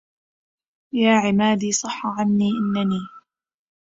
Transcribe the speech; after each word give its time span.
يا 0.93 1.13
عمادي 1.13 1.71
صح 1.71 2.05
عني 2.07 2.49
أنني 2.49 3.07